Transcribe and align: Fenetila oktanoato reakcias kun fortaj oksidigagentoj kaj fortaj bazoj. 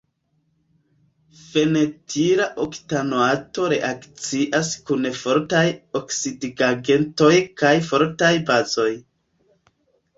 Fenetila 1.49 2.47
oktanoato 2.63 3.69
reakcias 3.75 4.73
kun 4.89 5.07
fortaj 5.21 5.63
oksidigagentoj 6.03 7.35
kaj 7.65 7.77
fortaj 7.93 8.37
bazoj. 8.53 8.93